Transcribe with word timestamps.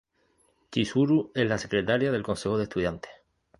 Chizuru 0.71 1.31
es 1.35 1.47
la 1.47 1.59
Secretaria 1.59 2.11
del 2.11 2.23
Consejo 2.23 2.57
de 2.57 2.63
Estudiantes. 2.63 3.11